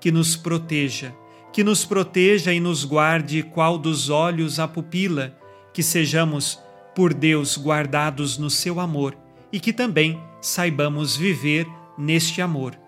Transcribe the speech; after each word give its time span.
que 0.00 0.12
nos 0.12 0.36
proteja, 0.36 1.14
que 1.52 1.64
nos 1.64 1.84
proteja 1.84 2.52
e 2.52 2.60
nos 2.60 2.84
guarde 2.84 3.42
qual 3.42 3.78
dos 3.78 4.10
olhos 4.10 4.58
a 4.58 4.68
pupila, 4.68 5.36
que 5.72 5.82
sejamos, 5.82 6.58
por 6.94 7.14
Deus, 7.14 7.56
guardados 7.56 8.38
no 8.38 8.50
seu 8.50 8.80
amor 8.80 9.16
e 9.52 9.60
que 9.60 9.72
também 9.72 10.20
saibamos 10.40 11.16
viver 11.16 11.66
neste 11.96 12.42
amor. 12.42 12.78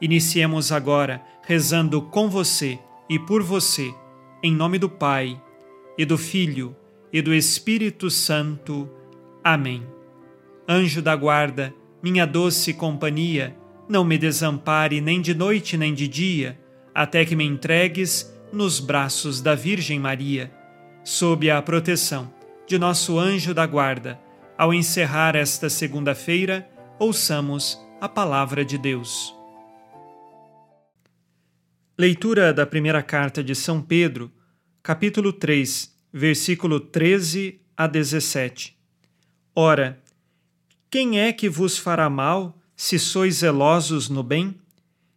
Iniciemos 0.00 0.72
agora 0.72 1.22
rezando 1.46 2.02
com 2.02 2.28
você 2.28 2.78
e 3.08 3.18
por 3.18 3.42
você, 3.42 3.94
em 4.42 4.52
nome 4.52 4.78
do 4.78 4.88
Pai, 4.88 5.40
e 5.96 6.04
do 6.04 6.18
Filho, 6.18 6.74
e 7.12 7.20
do 7.20 7.34
Espírito 7.34 8.10
Santo. 8.10 8.88
Amém. 9.44 9.86
Anjo 10.68 11.02
da 11.02 11.14
guarda, 11.14 11.74
minha 12.02 12.26
doce 12.26 12.72
companhia, 12.72 13.56
não 13.92 14.04
me 14.04 14.16
desampare 14.16 15.02
nem 15.02 15.20
de 15.20 15.34
noite 15.34 15.76
nem 15.76 15.92
de 15.92 16.08
dia, 16.08 16.58
até 16.94 17.26
que 17.26 17.36
me 17.36 17.44
entregues 17.44 18.34
nos 18.50 18.80
braços 18.80 19.42
da 19.42 19.54
Virgem 19.54 20.00
Maria. 20.00 20.50
Sob 21.04 21.50
a 21.50 21.60
proteção 21.60 22.32
de 22.66 22.78
nosso 22.78 23.18
anjo 23.18 23.52
da 23.52 23.66
guarda, 23.66 24.18
ao 24.56 24.72
encerrar 24.72 25.36
esta 25.36 25.68
segunda-feira, 25.68 26.66
ouçamos 26.98 27.78
a 28.00 28.08
palavra 28.08 28.64
de 28.64 28.78
Deus. 28.78 29.36
Leitura 31.98 32.50
da 32.54 32.64
primeira 32.64 33.02
carta 33.02 33.44
de 33.44 33.54
São 33.54 33.82
Pedro, 33.82 34.32
capítulo 34.82 35.34
3, 35.34 35.94
versículo 36.10 36.80
13 36.80 37.60
a 37.76 37.86
17. 37.86 38.74
Ora, 39.54 40.02
quem 40.90 41.20
é 41.20 41.30
que 41.30 41.46
vos 41.46 41.76
fará 41.76 42.08
mal 42.08 42.61
se 42.76 42.98
sois 42.98 43.36
zelosos 43.36 44.08
no 44.08 44.22
bem? 44.22 44.54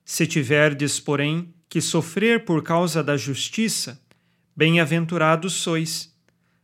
Se 0.04 0.28
tiverdes, 0.28 1.00
porém, 1.00 1.54
que 1.70 1.82
sofrer 1.82 2.46
por 2.46 2.64
causa 2.64 3.04
da 3.04 3.18
justiça, 3.18 4.02
bem-aventurados 4.56 5.54
sois. 5.54 6.14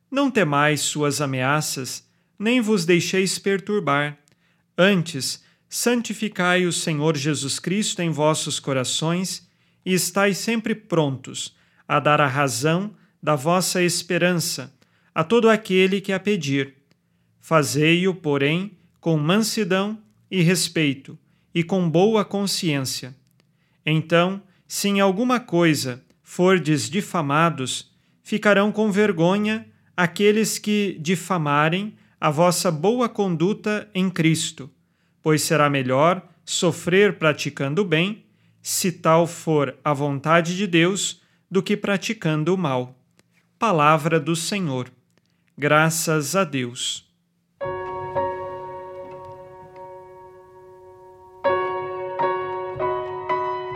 Não 0.10 0.30
temais 0.30 0.82
suas 0.82 1.22
ameaças, 1.22 2.08
nem 2.38 2.62
vos 2.62 2.86
deixeis 2.86 3.40
perturbar. 3.40 4.18
Antes, 4.78 5.44
santificai 5.68 6.66
o 6.66 6.72
Senhor 6.72 7.18
Jesus 7.18 7.60
Cristo 7.60 8.02
em 8.02 8.10
vossos 8.10 8.60
corações 8.60 9.48
e 9.86 9.94
estais 9.94 10.38
sempre 10.38 10.76
prontos 10.76 11.56
a 11.88 12.00
dar 12.00 12.22
a 12.22 12.28
razão 12.28 12.94
da 13.22 13.36
vossa 13.36 13.82
esperança 13.82 14.74
a 15.14 15.24
todo 15.24 15.50
aquele 15.50 16.00
que 16.00 16.14
a 16.14 16.20
pedir. 16.20 16.76
Fazei-o, 17.40 18.14
porém, 18.16 18.78
com 19.00 19.18
mansidão 19.18 20.02
e 20.32 20.42
respeito 20.42 21.20
e 21.54 21.64
com 21.64 21.90
boa 21.90 22.24
consciência. 22.24 23.14
Então, 23.86 24.42
se 24.68 24.88
em 24.88 25.02
alguma 25.02 25.40
coisa 25.40 26.02
fordes 26.24 26.90
difamados, 26.90 27.92
ficarão 28.24 28.72
com 28.72 28.90
vergonha 28.90 29.68
aqueles 29.96 30.58
que 30.58 30.98
difamarem 31.02 31.94
a 32.20 32.30
vossa 32.30 32.72
boa 32.72 33.10
conduta 33.10 33.90
em 33.94 34.10
Cristo, 34.10 34.70
pois 35.22 35.42
será 35.42 35.70
melhor 35.70 36.26
sofrer 36.46 37.18
praticando 37.18 37.82
o 37.82 37.86
bem, 37.86 38.24
se 38.62 38.92
tal 38.92 39.28
for 39.28 39.76
a 39.84 39.94
vontade 39.94 40.56
de 40.56 40.68
Deus, 40.68 41.22
do 41.50 41.62
que 41.62 41.76
praticando 41.76 42.54
o 42.54 42.58
mal. 42.58 42.96
Palavra 43.60 44.20
do 44.20 44.36
Senhor. 44.36 44.90
Graças 45.58 46.36
a 46.36 46.44
Deus. 46.44 47.11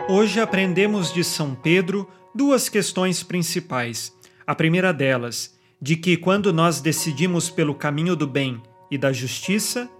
Hoje 0.08 0.38
aprendemos 0.38 1.12
de 1.12 1.24
São 1.24 1.52
Pedro 1.52 2.08
duas 2.32 2.68
questões 2.68 3.24
principais. 3.24 4.12
A 4.46 4.54
primeira 4.54 4.92
delas, 4.92 5.58
de 5.82 5.96
que 5.96 6.16
quando 6.16 6.52
nós 6.52 6.80
decidimos 6.80 7.50
pelo 7.50 7.74
caminho 7.74 8.14
do 8.14 8.24
bem 8.24 8.62
e 8.88 8.96
da 8.96 9.12
justiça, 9.12 9.90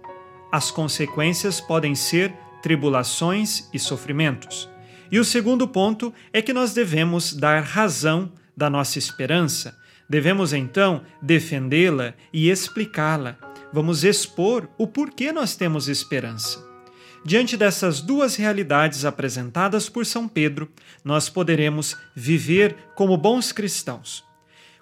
as 0.49 0.71
consequências 0.71 1.59
podem 1.59 1.93
ser 1.93 2.33
tribulações 2.61 3.67
e 3.73 3.77
sofrimentos. 3.77 4.69
E 5.11 5.19
o 5.19 5.25
segundo 5.25 5.67
ponto 5.67 6.13
é 6.31 6.41
que 6.41 6.53
nós 6.53 6.73
devemos 6.73 7.33
dar 7.33 7.61
razão 7.61 8.31
da 8.55 8.69
nossa 8.69 8.97
esperança, 8.97 9.77
devemos 10.09 10.53
então 10.53 11.01
defendê-la 11.21 12.13
e 12.31 12.49
explicá-la. 12.49 13.37
Vamos 13.73 14.05
expor 14.05 14.69
o 14.77 14.87
porquê 14.87 15.33
nós 15.33 15.57
temos 15.57 15.89
esperança. 15.89 16.66
Diante 17.27 17.57
dessas 17.57 17.99
duas 17.99 18.37
realidades 18.37 19.03
apresentadas 19.03 19.89
por 19.89 20.05
São 20.05 20.29
Pedro, 20.29 20.71
nós 21.03 21.27
poderemos 21.27 21.97
viver 22.15 22.73
como 22.95 23.17
bons 23.17 23.51
cristãos. 23.51 24.23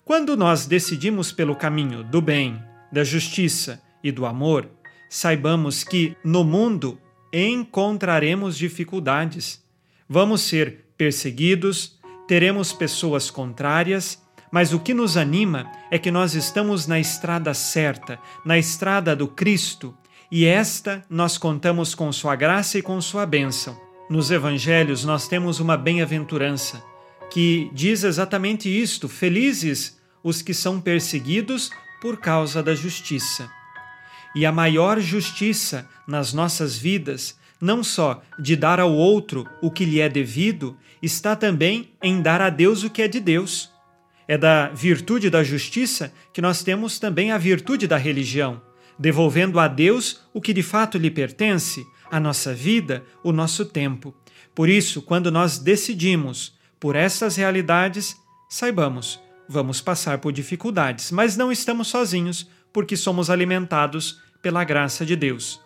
Quando 0.04 0.38
nós 0.38 0.68
decidimos 0.68 1.32
pelo 1.32 1.56
caminho 1.56 2.04
do 2.04 2.22
bem, 2.22 2.62
da 2.92 3.04
justiça 3.04 3.82
e 4.04 4.12
do 4.12 4.28
amor, 4.28 4.70
saibamos 5.10 5.84
que 5.84 6.16
no 6.24 6.44
mundo 6.44 7.02
encontraremos 7.34 8.56
dificuldades. 8.56 9.66
Vamos 10.08 10.42
ser 10.42 10.86
perseguidos, 10.96 12.00
teremos 12.28 12.72
pessoas 12.72 13.32
contrárias, 13.32 14.22
mas 14.52 14.72
o 14.72 14.80
que 14.80 14.94
nos 14.94 15.18
anima 15.18 15.72
é 15.90 15.98
que 15.98 16.12
nós 16.12 16.36
estamos 16.36 16.86
na 16.86 17.00
estrada 17.00 17.56
certa, 17.56 18.20
na 18.46 18.56
estrada 18.56 19.16
do 19.16 19.28
Cristo, 19.28 19.98
e 20.32 20.46
esta 20.46 21.06
nós 21.10 21.38
contamos 21.38 21.94
com 21.94 22.12
Sua 22.12 22.36
graça 22.36 22.78
e 22.78 22.82
com 22.82 23.00
Sua 23.00 23.26
bênção. 23.26 23.80
Nos 24.10 24.32
Evangelhos 24.32 25.04
nós 25.04 25.28
temos 25.28 25.60
uma 25.60 25.78
bem-aventurança 25.78 26.84
que 27.30 27.70
diz 27.74 28.04
exatamente 28.04 28.70
isto: 28.70 29.08
felizes 29.08 30.00
os 30.24 30.42
que 30.42 30.54
são 30.54 30.82
perseguidos 30.82 31.70
por 32.02 32.18
causa 32.18 32.62
da 32.62 32.74
justiça. 32.74 33.50
E 34.36 34.46
a 34.46 34.52
maior 34.52 35.00
justiça 35.00 35.88
nas 36.08 36.34
nossas 36.34 36.78
vidas, 36.78 37.38
não 37.62 37.84
só 37.84 38.22
de 38.38 38.56
dar 38.56 38.80
ao 38.80 38.92
outro 38.92 39.48
o 39.62 39.72
que 39.72 39.86
lhe 39.86 40.02
é 40.02 40.10
devido, 40.10 40.78
está 41.02 41.36
também 41.36 41.92
em 42.02 42.22
dar 42.22 42.42
a 42.42 42.50
Deus 42.50 42.84
o 42.84 42.90
que 42.90 43.02
é 43.02 43.08
de 43.08 43.20
Deus. 43.20 43.72
É 44.28 44.38
da 44.38 44.70
virtude 44.70 45.30
da 45.30 45.44
justiça 45.44 46.12
que 46.34 46.42
nós 46.42 46.64
temos 46.64 47.00
também 47.00 47.32
a 47.32 47.38
virtude 47.38 47.88
da 47.88 47.96
religião 47.96 48.62
devolvendo 48.98 49.60
a 49.60 49.68
Deus 49.68 50.22
o 50.34 50.42
que 50.42 50.54
de 50.54 50.64
fato 50.64 50.98
lhe 50.98 51.12
pertence, 51.12 51.86
a 52.10 52.20
nossa 52.20 52.54
vida, 52.54 53.04
o 53.24 53.32
nosso 53.32 53.66
tempo. 53.66 54.16
Por 54.54 54.70
isso, 54.70 55.02
quando 55.02 55.32
nós 55.32 55.58
decidimos 55.58 56.56
por 56.80 56.96
essas 56.96 57.36
realidades, 57.36 58.16
saibamos, 58.50 59.20
vamos 59.50 59.82
passar 59.82 60.20
por 60.20 60.32
dificuldades, 60.32 61.12
mas 61.12 61.36
não 61.36 61.52
estamos 61.52 61.88
sozinhos, 61.88 62.50
porque 62.72 62.96
somos 62.96 63.30
alimentados 63.30 64.20
pela 64.42 64.64
graça 64.64 65.06
de 65.06 65.16
Deus. 65.16 65.60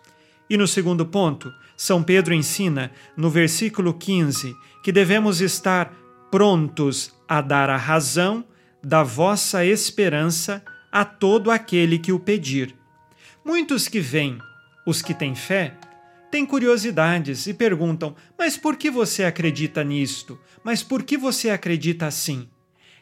E 0.48 0.56
no 0.56 0.66
segundo 0.66 1.06
ponto, 1.06 1.52
São 1.76 2.02
Pedro 2.02 2.34
ensina, 2.34 2.90
no 3.16 3.30
versículo 3.30 3.94
15, 3.94 4.54
que 4.82 4.90
devemos 4.90 5.40
estar 5.40 5.94
prontos 6.30 7.14
a 7.28 7.40
dar 7.40 7.70
a 7.70 7.76
razão 7.76 8.44
da 8.82 9.02
vossa 9.02 9.64
esperança 9.64 10.64
a 10.90 11.04
todo 11.04 11.50
aquele 11.50 11.98
que 11.98 12.12
o 12.12 12.18
pedir. 12.18 12.79
Muitos 13.50 13.88
que 13.88 13.98
vêm, 13.98 14.38
os 14.86 15.02
que 15.02 15.12
têm 15.12 15.34
fé, 15.34 15.74
têm 16.30 16.46
curiosidades 16.46 17.48
e 17.48 17.52
perguntam: 17.52 18.14
Mas 18.38 18.56
por 18.56 18.76
que 18.76 18.88
você 18.88 19.24
acredita 19.24 19.82
nisto? 19.82 20.38
Mas 20.62 20.84
por 20.84 21.02
que 21.02 21.18
você 21.18 21.50
acredita 21.50 22.06
assim? 22.06 22.48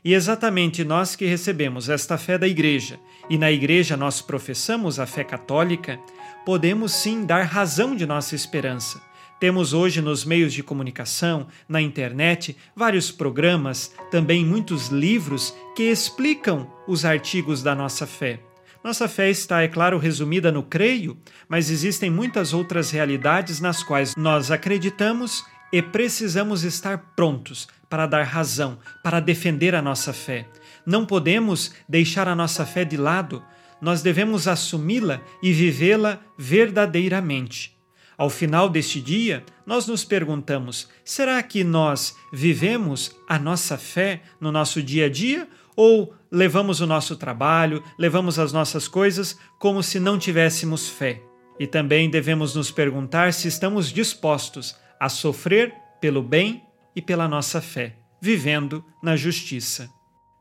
E 0.02 0.14
exatamente 0.14 0.84
nós 0.84 1.14
que 1.14 1.26
recebemos 1.26 1.90
esta 1.90 2.16
fé 2.16 2.38
da 2.38 2.48
Igreja 2.48 2.98
e 3.28 3.36
na 3.36 3.52
Igreja 3.52 3.94
nós 3.94 4.22
professamos 4.22 4.98
a 4.98 5.04
fé 5.04 5.22
católica, 5.22 6.00
podemos 6.46 6.92
sim 6.92 7.26
dar 7.26 7.42
razão 7.42 7.94
de 7.94 8.06
nossa 8.06 8.34
esperança. 8.34 9.02
Temos 9.38 9.74
hoje 9.74 10.00
nos 10.00 10.24
meios 10.24 10.54
de 10.54 10.62
comunicação, 10.62 11.46
na 11.68 11.82
internet, 11.82 12.56
vários 12.74 13.10
programas, 13.10 13.92
também 14.10 14.46
muitos 14.46 14.88
livros 14.88 15.54
que 15.76 15.82
explicam 15.82 16.72
os 16.86 17.04
artigos 17.04 17.62
da 17.62 17.74
nossa 17.74 18.06
fé. 18.06 18.47
Nossa 18.82 19.08
fé 19.08 19.28
está, 19.28 19.62
é 19.62 19.68
claro, 19.68 19.98
resumida 19.98 20.52
no 20.52 20.62
creio, 20.62 21.18
mas 21.48 21.68
existem 21.68 22.08
muitas 22.08 22.52
outras 22.52 22.90
realidades 22.90 23.60
nas 23.60 23.82
quais 23.82 24.14
nós 24.16 24.50
acreditamos 24.50 25.44
e 25.72 25.82
precisamos 25.82 26.62
estar 26.62 27.12
prontos 27.16 27.66
para 27.90 28.06
dar 28.06 28.22
razão, 28.22 28.78
para 29.02 29.20
defender 29.20 29.74
a 29.74 29.82
nossa 29.82 30.12
fé. 30.12 30.46
Não 30.86 31.04
podemos 31.04 31.74
deixar 31.88 32.28
a 32.28 32.36
nossa 32.36 32.64
fé 32.64 32.84
de 32.84 32.96
lado, 32.96 33.42
nós 33.80 34.00
devemos 34.00 34.46
assumi-la 34.46 35.20
e 35.42 35.52
vivê-la 35.52 36.20
verdadeiramente. 36.38 37.76
Ao 38.16 38.30
final 38.30 38.68
deste 38.68 39.00
dia, 39.00 39.44
nós 39.66 39.86
nos 39.86 40.04
perguntamos: 40.04 40.88
será 41.04 41.42
que 41.42 41.62
nós 41.62 42.16
vivemos 42.32 43.16
a 43.28 43.38
nossa 43.38 43.76
fé 43.76 44.22
no 44.40 44.50
nosso 44.50 44.82
dia 44.82 45.06
a 45.06 45.08
dia 45.08 45.48
ou 45.80 46.12
levamos 46.28 46.80
o 46.80 46.88
nosso 46.88 47.14
trabalho, 47.14 47.84
levamos 47.96 48.36
as 48.36 48.52
nossas 48.52 48.88
coisas 48.88 49.38
como 49.60 49.80
se 49.80 50.00
não 50.00 50.18
tivéssemos 50.18 50.88
fé? 50.88 51.22
E 51.56 51.68
também 51.68 52.10
devemos 52.10 52.56
nos 52.56 52.68
perguntar 52.68 53.32
se 53.32 53.46
estamos 53.46 53.92
dispostos 53.92 54.74
a 54.98 55.08
sofrer 55.08 55.72
pelo 56.00 56.20
bem 56.20 56.64
e 56.96 57.00
pela 57.00 57.28
nossa 57.28 57.60
fé, 57.60 57.96
vivendo 58.20 58.84
na 59.00 59.14
justiça. 59.14 59.88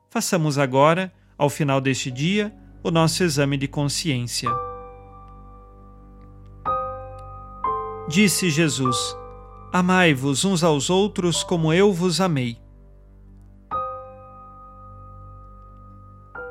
Façamos 0.09 0.57
agora, 0.57 1.13
ao 1.37 1.51
final 1.51 1.79
deste 1.79 2.09
dia, 2.09 2.51
o 2.83 2.89
nosso 2.89 3.23
exame 3.23 3.57
de 3.57 3.67
consciência. 3.67 4.49
Disse 8.09 8.49
Jesus: 8.49 8.97
Amai-vos 9.71 10.45
uns 10.45 10.63
aos 10.63 10.89
outros 10.89 11.43
como 11.43 11.71
eu 11.71 11.93
vos 11.93 12.19
amei. 12.19 12.57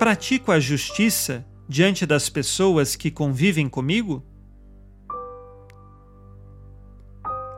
Pratico 0.06 0.53
a 0.53 0.61
justiça 0.61 1.44
diante 1.69 2.06
das 2.06 2.29
pessoas 2.29 2.94
que 2.94 3.11
convivem 3.11 3.69
comigo? 3.69 4.25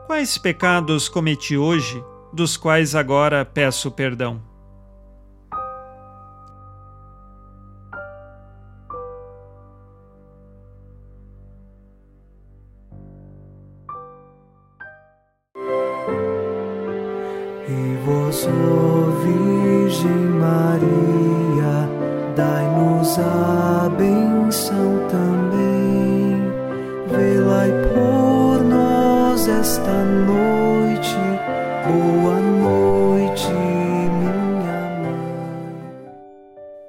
Quais 0.07 0.35
pecados 0.39 1.07
cometi 1.07 1.55
hoje, 1.55 2.03
dos 2.33 2.57
quais 2.57 2.95
agora 2.95 3.45
peço 3.45 3.91
perdão? 3.91 4.41
E 17.67 17.95
vós, 18.03 18.47
ó 18.47 19.11
Virgem 19.21 20.29
Maria, 20.39 21.38
dai-nos 22.39 23.19
a 23.19 23.89
benção 23.97 25.05
também. 25.09 26.39
Velai 27.11 27.69
por 27.93 28.63
nós 28.63 29.45
esta 29.45 30.05
noite. 30.05 31.17
Boa 31.85 32.39
noite, 32.39 33.43
minha 33.51 34.89
mãe. 35.01 35.83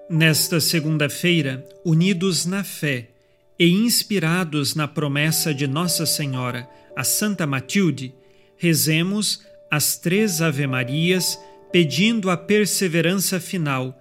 Nesta 0.09 0.61
segunda-feira, 0.61 1.67
unidos 1.85 2.47
na 2.47 2.63
fé 2.63 3.09
e 3.59 3.73
inspirados 3.73 4.77
na 4.77 4.87
promessa 4.87 5.53
de 5.53 5.67
Nossa 5.67 6.07
Senhora, 6.07 6.69
a 6.97 7.03
Santa 7.03 7.45
Matilde, 7.45 8.15
rezemos 8.57 9.45
as 9.69 9.97
três 9.97 10.41
Ave-Marias 10.41 11.37
pedindo 11.73 12.31
a 12.31 12.37
perseverança 12.37 13.41
final 13.41 14.01